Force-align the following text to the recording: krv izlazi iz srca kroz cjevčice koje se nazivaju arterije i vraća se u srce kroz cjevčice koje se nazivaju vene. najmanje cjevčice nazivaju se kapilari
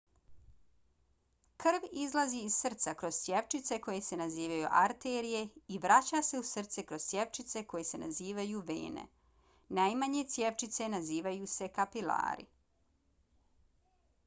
krv 1.63 1.83
izlazi 2.03 2.37
iz 2.45 2.53
srca 2.61 2.93
kroz 3.01 3.17
cjevčice 3.25 3.75
koje 3.87 4.01
se 4.07 4.17
nazivaju 4.21 4.71
arterije 4.79 5.41
i 5.75 5.77
vraća 5.83 6.21
se 6.29 6.39
u 6.43 6.45
srce 6.53 6.83
kroz 6.93 7.05
cjevčice 7.11 7.63
koje 7.75 7.85
se 7.91 7.99
nazivaju 8.05 8.61
vene. 8.71 9.03
najmanje 9.81 10.23
cjevčice 10.37 10.87
nazivaju 10.95 11.51
se 11.57 11.69
kapilari 11.79 12.49